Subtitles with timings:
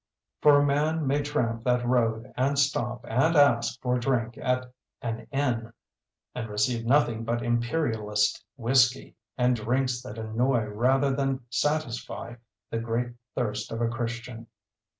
[0.41, 5.27] For a man may tramp that road and stop and ask for drink at an
[5.31, 5.71] inn,
[6.33, 12.37] and receive nothing but Imperialist whisky, and drinks that annoy rather than satisfy
[12.71, 14.47] the great thirst of a Christian.